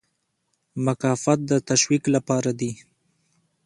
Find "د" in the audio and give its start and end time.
1.49-1.51